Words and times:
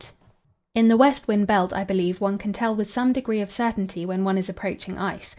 In 0.73 0.87
the 0.87 0.97
west 0.97 1.27
wind 1.27 1.45
belt 1.45 1.73
I 1.73 1.83
believe 1.83 2.19
one 2.19 2.39
can 2.39 2.53
tell 2.53 2.75
with 2.75 2.89
some 2.89 3.13
degree 3.13 3.39
of 3.39 3.51
certainty 3.51 4.03
when 4.03 4.23
one 4.23 4.39
is 4.39 4.49
approaching 4.49 4.97
ice. 4.97 5.29